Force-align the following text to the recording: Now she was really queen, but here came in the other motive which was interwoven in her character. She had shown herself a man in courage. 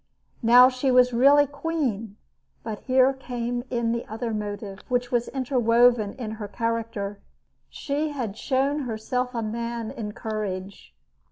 Now 0.41 0.67
she 0.67 0.89
was 0.89 1.13
really 1.13 1.45
queen, 1.45 2.17
but 2.63 2.79
here 2.79 3.13
came 3.13 3.63
in 3.69 3.91
the 3.91 4.03
other 4.07 4.33
motive 4.33 4.79
which 4.89 5.11
was 5.11 5.27
interwoven 5.27 6.13
in 6.15 6.31
her 6.31 6.47
character. 6.47 7.19
She 7.69 8.09
had 8.09 8.35
shown 8.35 8.79
herself 8.79 9.35
a 9.35 9.43
man 9.43 9.91
in 9.91 10.13
courage. 10.13 10.95